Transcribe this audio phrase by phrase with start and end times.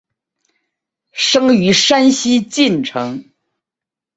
[1.11, 3.23] 生于山西晋城。